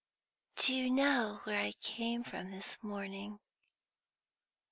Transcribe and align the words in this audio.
"Do 0.55 0.73
you 0.73 0.89
know 0.89 1.41
where 1.43 1.59
I 1.59 1.73
came 1.73 2.23
from 2.23 2.49
this 2.49 2.79
morning?" 2.81 3.39